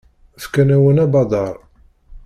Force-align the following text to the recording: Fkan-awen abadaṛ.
Fkan-awen 0.43 0.97
abadaṛ. 1.03 1.55